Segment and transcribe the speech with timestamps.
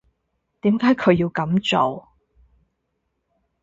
[0.61, 2.09] 點解佢要噉做？